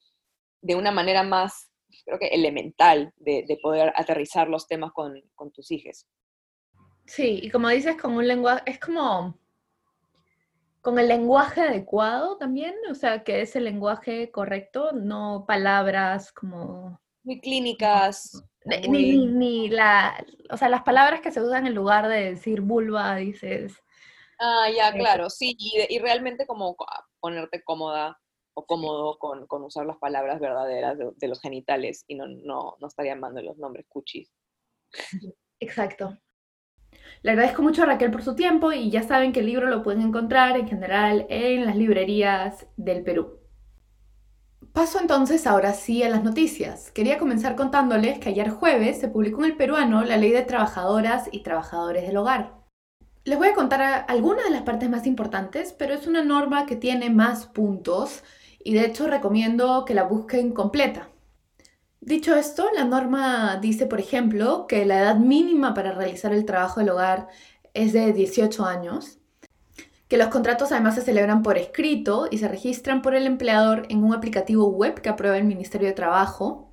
[0.62, 1.69] de una manera más
[2.06, 5.22] creo que elemental de, poder aterrizar los temas con,
[5.54, 6.06] tus hijos.
[7.06, 9.38] Sí, y como dices, con un lenguaje, es como
[10.82, 17.02] con el lenguaje adecuado también, o sea, que es el lenguaje correcto, no palabras como...
[17.24, 18.44] Muy clínicas.
[18.88, 23.16] Ni, ni, la, o sea, las palabras que se usan en lugar de decir vulva,
[23.18, 23.74] dices...
[24.40, 26.78] Ah, ya, claro, sí, y, y realmente como
[27.20, 28.18] ponerte cómoda
[28.66, 33.14] cómodo con, con, usar las palabras verdaderas de, los genitales y no, no, no estaría
[33.14, 34.32] llamando los nombres cuchis.
[35.60, 36.18] Exacto.
[37.22, 39.84] Le agradezco mucho a Raquel por su tiempo y ya saben que el libro lo
[39.84, 43.40] pueden encontrar en general en las librerías del Perú.
[44.74, 46.92] Paso entonces ahora sí a las noticias.
[46.92, 51.28] Quería comenzar contándoles que ayer jueves se publicó en el peruano la Ley de Trabajadoras
[51.32, 52.54] y Trabajadores del Hogar.
[53.26, 56.76] Les voy a contar algunas de las partes más importantes, pero es una norma que
[56.76, 58.24] tiene más puntos
[58.64, 61.10] y de hecho recomiendo que la busquen completa.
[62.02, 66.80] Dicho esto, la norma dice, por ejemplo, que la edad mínima para realizar el trabajo
[66.80, 67.28] del hogar
[67.74, 69.20] es de 18 años,
[70.08, 74.04] que los contratos además se celebran por escrito y se registran por el empleador en
[74.04, 76.72] un aplicativo web que aprueba el Ministerio de Trabajo,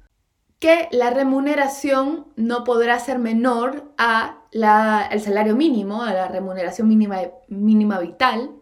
[0.59, 7.19] que la remuneración no podrá ser menor al salario mínimo, a la remuneración mínima,
[7.49, 8.53] mínima vital,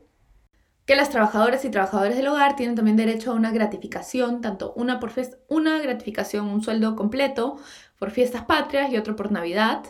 [0.86, 5.00] que las trabajadoras y trabajadores del hogar tienen también derecho a una gratificación, tanto una,
[5.00, 5.12] por
[5.48, 7.56] una gratificación, un sueldo completo
[7.98, 9.84] por fiestas patrias y otro por Navidad.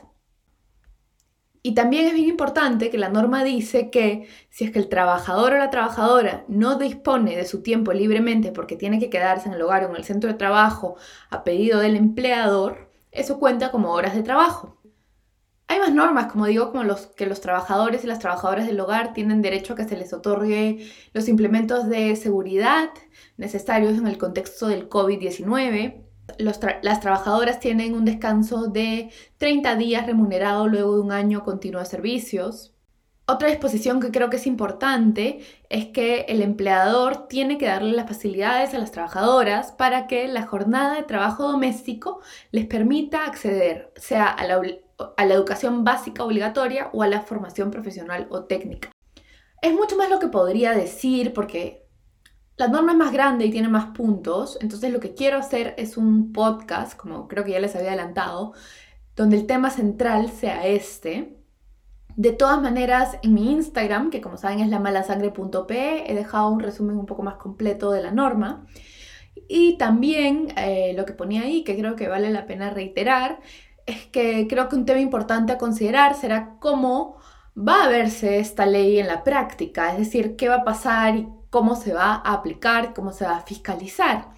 [1.63, 5.55] Y también es bien importante que la norma dice que si es que el trabajador
[5.55, 9.63] o la trabajadora no dispone de su tiempo libremente porque tiene que quedarse en el
[9.63, 10.97] hogar o en el centro de trabajo
[11.31, 14.79] a pedido del empleador, eso cuenta como horas de trabajo.
[15.75, 19.13] Hay más normas, como digo, como los que los trabajadores y las trabajadoras del hogar
[19.13, 22.91] tienen derecho a que se les otorgue los implementos de seguridad
[23.39, 26.05] necesarios en el contexto del COVID-19.
[26.39, 31.87] las trabajadoras tienen un descanso de 30 días remunerado luego de un año continuo de
[31.87, 32.73] servicios.
[33.27, 38.07] Otra disposición que creo que es importante es que el empleador tiene que darle las
[38.07, 42.21] facilidades a las trabajadoras para que la jornada de trabajo doméstico
[42.53, 44.59] les permita acceder, sea a la
[45.17, 48.91] a la educación básica obligatoria o a la formación profesional o técnica.
[49.63, 51.85] Es mucho más lo que podría decir porque
[52.57, 55.97] la norma es más grande y tiene más puntos, entonces lo que quiero hacer es
[55.97, 58.53] un podcast, como creo que ya les había adelantado,
[59.17, 61.37] donde el tema central sea este.
[62.17, 66.61] De todas maneras, en mi Instagram, que como saben es la malasangre.p, he dejado un
[66.61, 68.67] resumen un poco más completo de la norma.
[69.49, 73.41] Y también eh, lo que ponía ahí, que creo que vale la pena reiterar,
[74.13, 77.19] que creo que un tema importante a considerar será cómo
[77.57, 81.29] va a verse esta ley en la práctica, es decir, qué va a pasar y
[81.51, 84.31] cómo se va a aplicar, cómo se va a fiscalizar.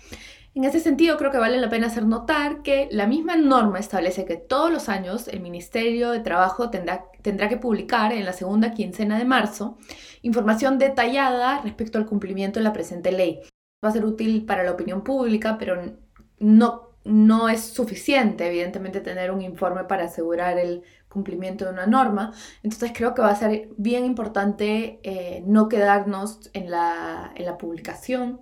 [0.54, 4.24] En ese sentido, creo que vale la pena hacer notar que la misma norma establece
[4.24, 8.72] que todos los años el Ministerio de Trabajo tendrá, tendrá, que publicar en la segunda
[8.72, 9.76] quincena de marzo
[10.22, 13.40] información detallada respecto al cumplimiento de la presente ley.
[13.84, 15.94] Va a ser útil para la opinión pública, pero
[16.38, 22.32] no no es suficiente, evidentemente, tener un informe para asegurar el cumplimiento de una norma.
[22.62, 28.40] Entonces creo que va a ser bien importante eh, no quedarnos en la, publicación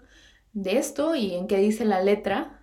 [0.52, 2.60] de esto y en qué dice la letra,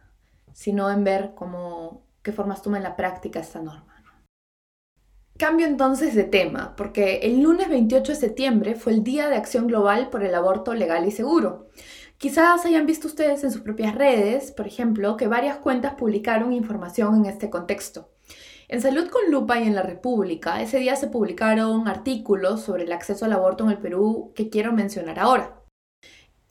[0.54, 3.88] sino en ver cómo, qué formas toma en la práctica esta norma.
[5.38, 9.68] Cambio entonces de tema, porque el lunes 28 de septiembre fue el Día de Acción
[9.68, 11.70] Global por el Aborto Legal y Seguro.
[12.22, 17.16] Quizás hayan visto ustedes en sus propias redes, por ejemplo, que varias cuentas publicaron información
[17.16, 18.12] en este contexto.
[18.68, 22.92] En Salud con Lupa y en La República, ese día se publicaron artículos sobre el
[22.92, 25.64] acceso al aborto en el Perú que quiero mencionar ahora.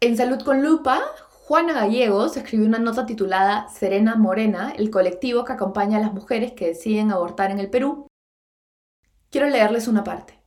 [0.00, 5.52] En Salud con Lupa, Juana Gallegos escribió una nota titulada Serena Morena, el colectivo que
[5.52, 8.08] acompaña a las mujeres que deciden abortar en el Perú.
[9.30, 10.39] Quiero leerles una parte.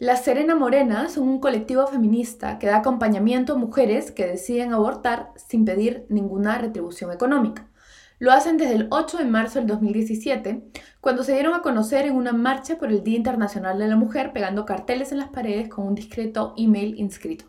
[0.00, 5.32] Las Serena Morenas son un colectivo feminista que da acompañamiento a mujeres que deciden abortar
[5.34, 7.66] sin pedir ninguna retribución económica.
[8.20, 12.14] Lo hacen desde el 8 de marzo del 2017, cuando se dieron a conocer en
[12.14, 15.88] una marcha por el Día Internacional de la Mujer pegando carteles en las paredes con
[15.88, 17.46] un discreto email inscrito.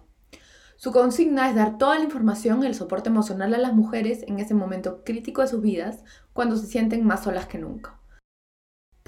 [0.76, 4.40] Su consigna es dar toda la información y el soporte emocional a las mujeres en
[4.40, 7.99] ese momento crítico de sus vidas, cuando se sienten más solas que nunca.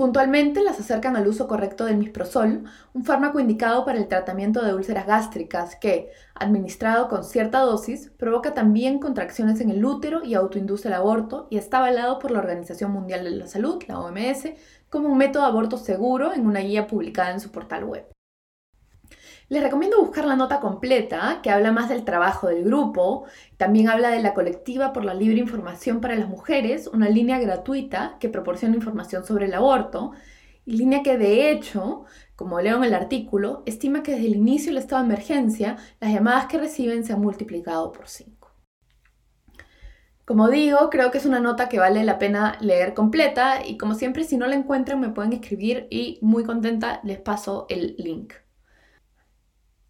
[0.02, 4.74] Puntualmente las acercan al uso correcto del misprosol, un fármaco indicado para el tratamiento de
[4.74, 10.88] úlceras gástricas que, administrado con cierta dosis, provoca también contracciones en el útero y autoinduce
[10.88, 14.50] el aborto y está avalado por la Organización Mundial de la Salud, la OMS,
[14.90, 18.08] como un método de aborto seguro en una guía publicada en su portal web.
[19.52, 23.26] Les recomiendo buscar la nota completa, que habla más del trabajo del grupo.
[23.58, 28.16] También habla de la colectiva por la libre información para las mujeres, una línea gratuita
[28.22, 30.14] que proporciona información sobre el aborto.
[30.64, 32.06] Línea que de hecho,
[32.38, 36.14] como leo en el artículo, estima que desde el inicio del estado de emergencia, las
[36.14, 38.56] llamadas que reciben se han multiplicado por 5.
[40.24, 43.96] Como digo, creo que es una nota que vale la pena leer completa y como
[43.96, 48.32] siempre si no la encuentran me pueden escribir y muy contenta les paso el link.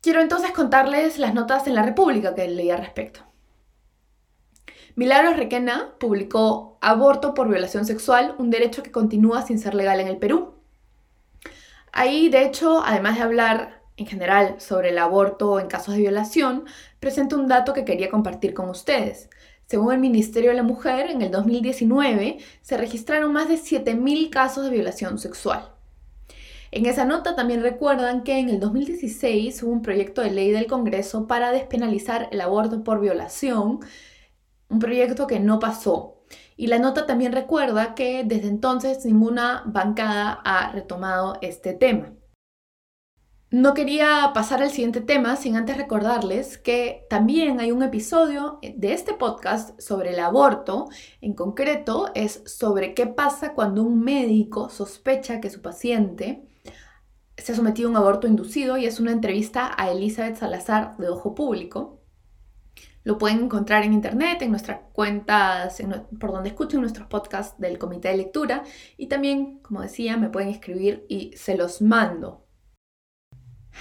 [0.01, 3.21] Quiero entonces contarles las notas en la República que leí al respecto.
[4.95, 10.07] Milagros Requena publicó Aborto por violación sexual, un derecho que continúa sin ser legal en
[10.07, 10.55] el Perú.
[11.91, 16.65] Ahí, de hecho, además de hablar en general sobre el aborto en casos de violación,
[16.99, 19.29] presenta un dato que quería compartir con ustedes.
[19.67, 24.65] Según el Ministerio de la Mujer, en el 2019 se registraron más de 7.000 casos
[24.65, 25.75] de violación sexual.
[26.73, 30.67] En esa nota también recuerdan que en el 2016 hubo un proyecto de ley del
[30.67, 33.81] Congreso para despenalizar el aborto por violación,
[34.69, 36.23] un proyecto que no pasó.
[36.55, 42.13] Y la nota también recuerda que desde entonces ninguna bancada ha retomado este tema.
[43.49, 48.93] No quería pasar al siguiente tema sin antes recordarles que también hay un episodio de
[48.93, 50.88] este podcast sobre el aborto.
[51.19, 56.47] En concreto es sobre qué pasa cuando un médico sospecha que su paciente
[57.41, 61.10] se ha sometido a un aborto inducido y es una entrevista a Elizabeth Salazar de
[61.10, 62.01] Ojo Público.
[63.04, 65.82] Lo pueden encontrar en internet, en nuestras cuentas,
[66.19, 68.63] por donde escuchen nuestros podcasts del comité de lectura
[68.95, 72.45] y también, como decía, me pueden escribir y se los mando.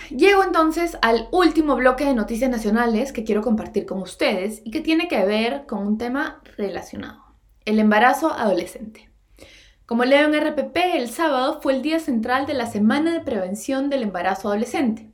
[0.08, 4.80] Llego entonces al último bloque de noticias nacionales que quiero compartir con ustedes y que
[4.80, 7.22] tiene que ver con un tema relacionado,
[7.64, 9.09] el embarazo adolescente.
[9.90, 13.90] Como leo en RPP, el sábado fue el día central de la Semana de Prevención
[13.90, 15.12] del Embarazo Adolescente.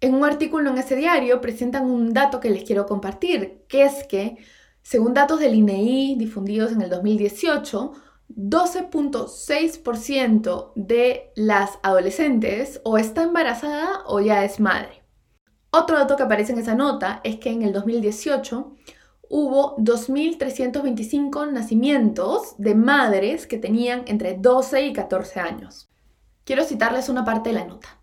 [0.00, 4.04] En un artículo en ese diario presentan un dato que les quiero compartir, que es
[4.04, 4.38] que,
[4.80, 7.92] según datos del INEI e difundidos en el 2018,
[8.30, 15.02] 12.6% de las adolescentes o está embarazada o ya es madre.
[15.72, 18.76] Otro dato que aparece en esa nota es que en el 2018
[19.32, 25.88] hubo 2.325 nacimientos de madres que tenían entre 12 y 14 años.
[26.44, 28.00] Quiero citarles una parte de la nota.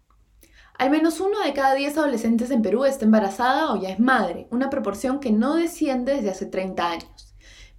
[0.80, 4.48] Al menos uno de cada 10 adolescentes en Perú está embarazada o ya es madre,
[4.52, 7.27] una proporción que no desciende desde hace 30 años.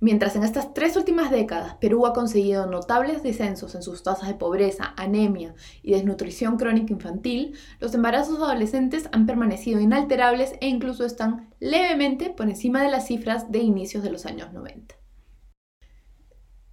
[0.01, 4.35] Mientras en estas tres últimas décadas Perú ha conseguido notables descensos en sus tasas de
[4.35, 11.53] pobreza, anemia y desnutrición crónica infantil, los embarazos adolescentes han permanecido inalterables e incluso están
[11.59, 14.95] levemente por encima de las cifras de inicios de los años 90.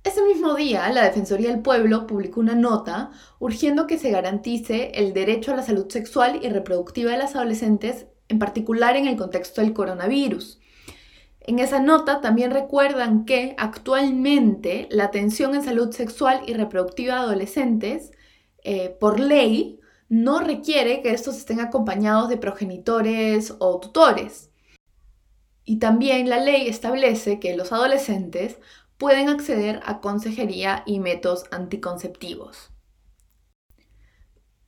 [0.03, 3.09] Ese mismo día, la Defensoría del Pueblo publicó una nota
[3.39, 8.05] urgiendo que se garantice el derecho a la salud sexual y reproductiva de las adolescentes,
[8.27, 10.59] en particular en el contexto del coronavirus
[11.47, 17.21] en esa nota también recuerdan que actualmente la atención en salud sexual y reproductiva de
[17.21, 18.11] adolescentes,
[18.63, 19.79] eh, por ley,
[20.09, 24.49] no requiere que estos estén acompañados de progenitores o tutores.
[25.63, 28.57] Y también la ley establece que los adolescentes
[28.97, 32.71] pueden acceder a consejería y métodos anticonceptivos.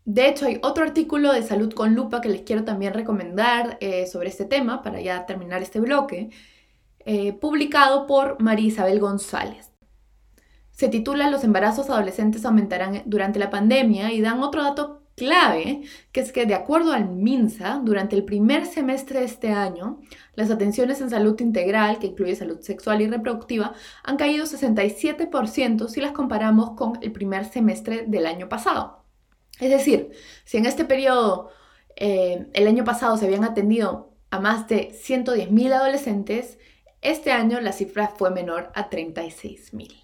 [0.05, 4.07] De hecho, hay otro artículo de Salud con Lupa que les quiero también recomendar eh,
[4.07, 6.29] sobre este tema para ya terminar este bloque,
[7.09, 9.71] eh, publicado por María Isabel González.
[10.71, 16.19] Se titula Los embarazos adolescentes aumentarán durante la pandemia y dan otro dato clave, que
[16.19, 20.01] es que de acuerdo al MINSA, durante el primer semestre de este año,
[20.35, 26.01] las atenciones en salud integral, que incluye salud sexual y reproductiva, han caído 67% si
[26.01, 29.05] las comparamos con el primer semestre del año pasado.
[29.61, 30.11] Es decir,
[30.43, 31.51] si en este periodo,
[31.95, 36.57] eh, el año pasado, se habían atendido a más de 110.000 adolescentes,
[37.07, 40.03] este año la cifra fue menor a 36.000.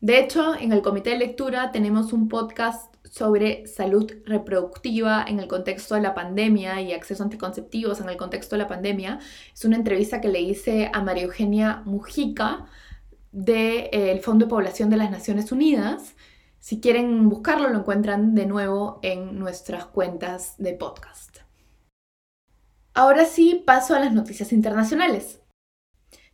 [0.00, 5.46] De hecho, en el comité de lectura tenemos un podcast sobre salud reproductiva en el
[5.46, 9.20] contexto de la pandemia y acceso a anticonceptivos en el contexto de la pandemia.
[9.54, 12.66] Es una entrevista que le hice a María Eugenia Mujica
[13.30, 16.16] del eh, Fondo de Población de las Naciones Unidas.
[16.58, 21.38] Si quieren buscarlo, lo encuentran de nuevo en nuestras cuentas de podcast.
[22.92, 25.39] Ahora sí, paso a las noticias internacionales.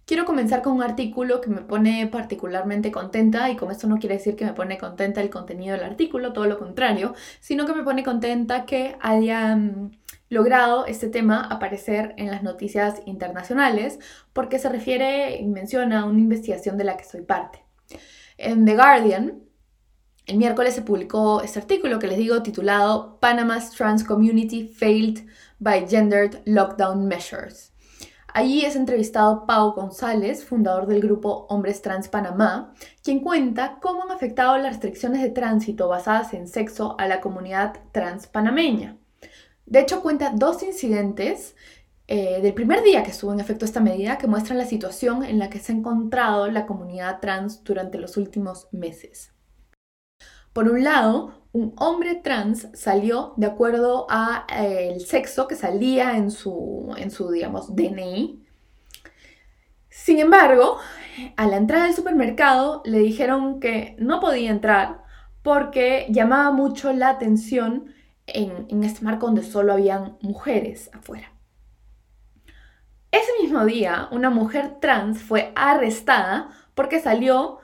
[0.06, 4.14] Quiero comenzar con un artículo que me pone particularmente contenta y con esto no quiere
[4.14, 7.82] decir que me pone contenta el contenido del artículo, todo lo contrario, sino que me
[7.82, 9.98] pone contenta que hayan
[10.28, 13.98] logrado este tema aparecer en las noticias internacionales
[14.32, 17.64] porque se refiere y menciona una investigación de la que soy parte.
[18.38, 19.42] En The Guardian,
[20.26, 25.26] el miércoles se publicó este artículo que les digo titulado Panama's Trans Community Failed
[25.58, 27.72] by Gendered Lockdown Measures.
[28.36, 34.10] Allí es entrevistado Pau González, fundador del grupo Hombres Trans Panamá, quien cuenta cómo han
[34.10, 38.98] afectado las restricciones de tránsito basadas en sexo a la comunidad trans panameña.
[39.64, 41.56] De hecho, cuenta dos incidentes
[42.08, 45.38] eh, del primer día que estuvo en efecto esta medida que muestran la situación en
[45.38, 49.32] la que se ha encontrado la comunidad trans durante los últimos meses.
[50.52, 56.18] Por un lado, un hombre trans salió de acuerdo a eh, el sexo que salía
[56.18, 58.44] en su, en su, digamos, DNI.
[59.88, 60.76] Sin embargo,
[61.34, 65.02] a la entrada del supermercado le dijeron que no podía entrar
[65.42, 67.86] porque llamaba mucho la atención
[68.26, 71.32] en, en este marco donde solo habían mujeres afuera.
[73.10, 77.60] Ese mismo día, una mujer trans fue arrestada porque salió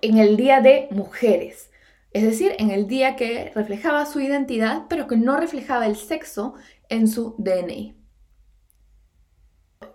[0.00, 1.71] en el Día de Mujeres,
[2.12, 6.54] es decir, en el día que reflejaba su identidad, pero que no reflejaba el sexo
[6.88, 7.96] en su DNI.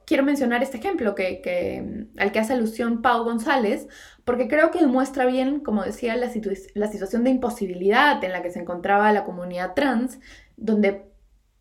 [0.05, 3.87] Quiero mencionar este ejemplo que, al que hace alusión Pau González,
[4.25, 6.31] porque creo que muestra bien, como decía, la,
[6.75, 10.19] la situación de imposibilidad en la que se encontraba la comunidad trans,
[10.55, 11.11] donde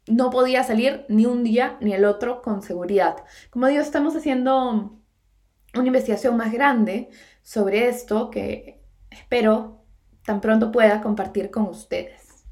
[0.07, 3.17] no podía salir ni un día ni el otro con seguridad.
[3.51, 5.01] Como digo, estamos haciendo
[5.75, 7.11] una investigación más grande
[7.43, 8.81] sobre esto que
[9.11, 9.76] espero
[10.27, 12.45] tan pronto pueda compartir con ustedes.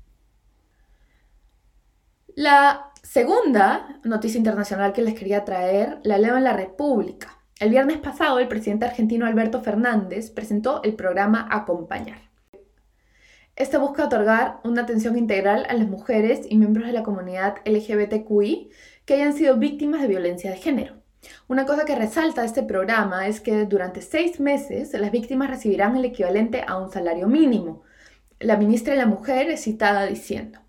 [2.34, 7.38] La segunda noticia internacional que les quería traer la leo en la República.
[7.60, 12.18] El viernes pasado, el presidente argentino Alberto Fernández presentó el programa Acompañar.
[13.56, 18.70] Este busca otorgar una atención integral a las mujeres y miembros de la comunidad LGBTQI
[19.04, 21.03] que hayan sido víctimas de violencia de género.
[21.48, 26.04] Una cosa que resalta este programa es que durante seis meses las víctimas recibirán el
[26.04, 27.82] equivalente a un salario mínimo.
[28.40, 30.60] La ministra de la Mujer es citada diciendo,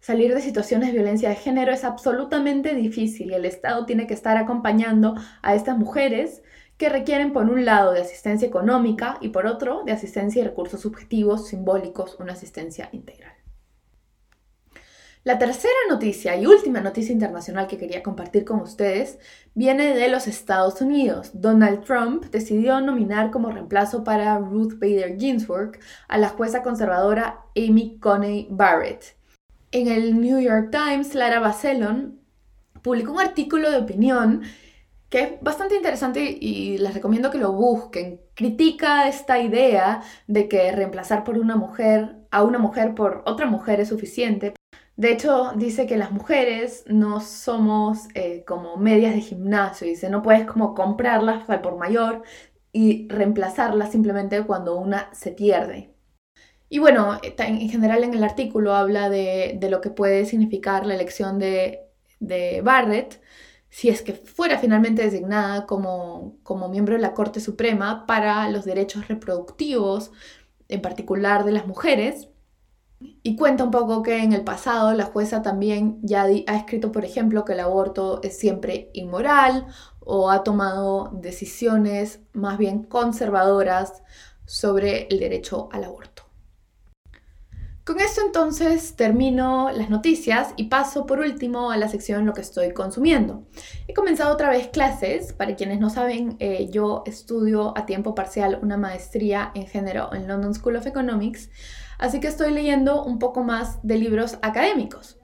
[0.00, 4.14] Salir de situaciones de violencia de género es absolutamente difícil y el Estado tiene que
[4.14, 6.42] estar acompañando a estas mujeres
[6.76, 10.80] que requieren por un lado de asistencia económica y por otro de asistencia y recursos
[10.80, 13.35] subjetivos, simbólicos, una asistencia integral.
[15.26, 19.18] La tercera noticia y última noticia internacional que quería compartir con ustedes
[19.54, 21.32] viene de los Estados Unidos.
[21.34, 27.98] Donald Trump decidió nominar como reemplazo para Ruth Bader Ginsburg a la jueza conservadora Amy
[27.98, 29.16] Coney Barrett.
[29.72, 32.20] En el New York Times, Lara Bacelon
[32.82, 34.42] publicó un artículo de opinión
[35.08, 38.20] que es bastante interesante y les recomiendo que lo busquen.
[38.34, 43.80] Critica esta idea de que reemplazar por una mujer a una mujer por otra mujer
[43.80, 44.54] es suficiente.
[44.96, 49.86] De hecho, dice que las mujeres no somos eh, como medias de gimnasio.
[49.86, 52.22] Dice, no puedes como comprarlas al por mayor
[52.72, 55.94] y reemplazarlas simplemente cuando una se pierde.
[56.68, 61.38] Y bueno, en general en el artículo habla de, lo que puede significar la elección
[61.38, 61.80] de,
[62.20, 63.20] de, Barrett
[63.70, 68.64] si es que fuera finalmente designada como, como miembro de la Corte Suprema para los
[68.64, 70.12] derechos reproductivos,
[70.68, 72.28] en particular de las mujeres.
[73.22, 77.04] Y cuenta un poco que en el pasado la jueza también ya ha escrito, por
[77.04, 79.66] ejemplo, que el aborto es siempre inmoral
[80.00, 84.02] o ha tomado decisiones más bien conservadoras
[84.46, 86.15] sobre el derecho al aborto.
[87.86, 92.40] Con esto entonces termino las noticias y paso por último a la sección lo que
[92.40, 93.46] estoy consumiendo.
[93.86, 98.58] He comenzado otra vez clases, para quienes no saben, eh, yo estudio a tiempo parcial
[98.60, 101.48] una maestría en género en London School of Economics,
[101.96, 105.15] así que estoy leyendo un poco más de libros académicos.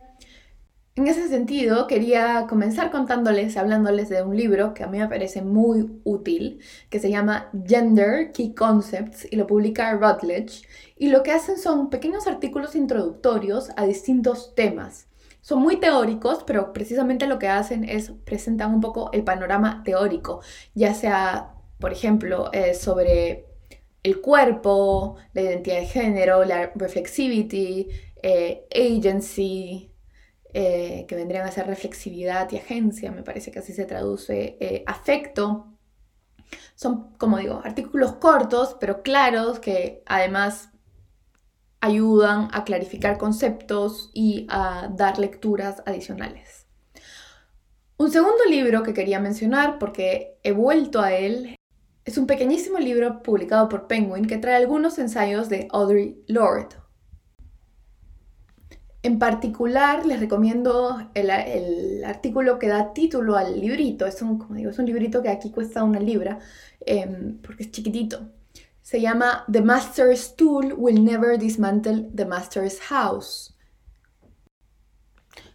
[0.95, 5.41] En ese sentido, quería comenzar contándoles, hablándoles de un libro que a mí me parece
[5.41, 10.67] muy útil, que se llama Gender Key Concepts y lo publica Routledge.
[10.99, 15.07] Y lo que hacen son pequeños artículos introductorios a distintos temas.
[15.41, 20.43] Son muy teóricos, pero precisamente lo que hacen es presentar un poco el panorama teórico,
[20.75, 23.47] ya sea, por ejemplo, eh, sobre
[24.03, 27.89] el cuerpo, la identidad de género, la reflexivity,
[28.23, 29.92] eh, agency,
[30.55, 34.85] eh, que vendrían a ser reflexividad y agencia, me parece que así se traduce, eh,
[34.87, 35.69] afecto.
[36.75, 40.71] Son, como digo, artículos cortos, pero claros, que además
[41.81, 46.67] ayudan a clarificar conceptos y a dar lecturas adicionales.
[47.97, 51.57] Un segundo libro que quería mencionar, porque he vuelto a él,
[52.05, 56.82] es un pequeñísimo libro publicado por Penguin que trae algunos ensayos de Audre Lorde.
[59.05, 64.07] En particular, les recomiendo el, artículo que da título al librito.
[64.07, 66.39] Es un, como digo, es un librito que aquí cuesta una libra,
[66.81, 68.31] em, porque es chiquitito.
[68.81, 73.57] Se llama The Master's Tool Will Never Dismantle the Master's House.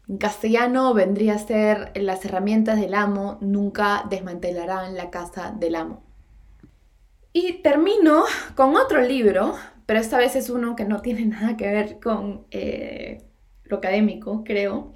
[0.09, 6.03] En castellano vendría a ser Las herramientas del amo nunca desmantelarán la casa del amo.
[7.33, 8.23] Y termino
[8.55, 12.45] con otro libro, pero esta vez es uno que no tiene nada que ver con
[12.51, 13.26] eh,
[13.70, 14.95] lo académico, creo,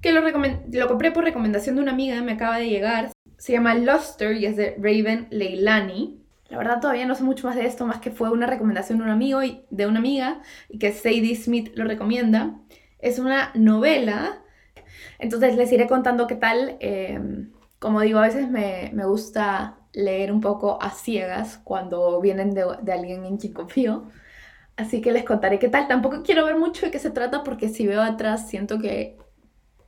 [0.00, 3.12] que lo, lo compré por recomendación de una amiga, me acaba de llegar.
[3.38, 6.18] Se llama Luster y es de Raven Leilani.
[6.48, 9.04] La verdad todavía no sé mucho más de esto, más que fue una recomendación de
[9.04, 12.58] un amigo y de una amiga y que Sadie Smith lo recomienda.
[12.98, 14.42] Es una novela,
[15.18, 16.76] entonces les iré contando qué tal.
[16.80, 22.54] Em, como digo, a veces me, me, gusta leer un poco a ciegas cuando vienen
[22.54, 24.04] de, de alguien en quien confío.
[24.82, 25.86] Así que les contaré qué tal.
[25.86, 29.16] Tampoco quiero ver mucho de qué se trata porque si veo atrás siento que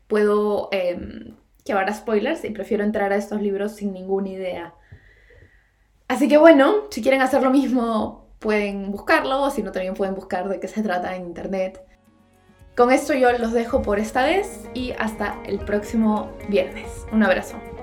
[0.06, 1.34] puedo eh,
[1.64, 4.74] llevar a spoilers y prefiero entrar a estos libros sin ninguna idea.
[6.06, 10.14] Así que bueno, si quieren hacer lo mismo pueden buscarlo o si no también pueden
[10.14, 11.82] buscar de qué se trata en internet.
[12.76, 17.04] Con esto yo los dejo por esta vez y hasta el próximo viernes.
[17.10, 17.73] Un abrazo.